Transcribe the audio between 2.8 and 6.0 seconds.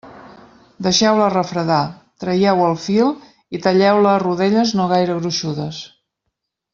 fil i talleu-la a rodelles no gaire gruixudes.